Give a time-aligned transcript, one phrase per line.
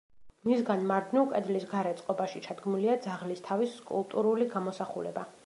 [0.51, 5.29] მისგან მარჯვნივ, კედლის გარე წყობაში ჩადგმულია ძაღლის თავის სკულპტურული გამოსახულება.